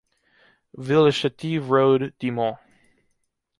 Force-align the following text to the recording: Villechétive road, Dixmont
Villechétive 0.79 1.59
road, 1.69 2.15
Dixmont 2.19 2.57